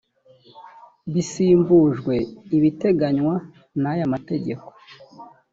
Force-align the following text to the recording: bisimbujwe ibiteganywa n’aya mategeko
bisimbujwe 1.13 2.15
ibiteganywa 2.55 3.35
n’aya 3.81 4.05
mategeko 4.13 4.67